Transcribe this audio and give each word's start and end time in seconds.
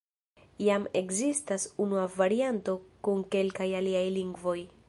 Jam 0.67 0.87
ekzistas 1.01 1.67
unua 1.87 2.07
varianto 2.15 2.77
kun 3.09 3.25
kelkaj 3.37 3.73
aliaj 3.83 4.07
lingvoj. 4.21 4.61